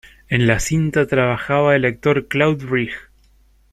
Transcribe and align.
En 0.29 0.47
la 0.47 0.57
cinta 0.59 1.05
trabajaba 1.05 1.75
el 1.75 1.85
actor 1.85 2.27
Claude 2.27 2.65
Rich. 2.67 2.95